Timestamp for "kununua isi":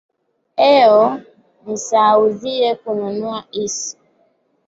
2.81-3.93